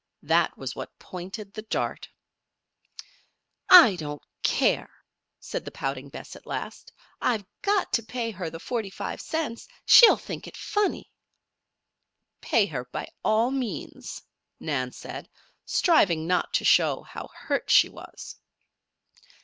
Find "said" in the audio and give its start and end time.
5.39-5.63, 14.91-15.29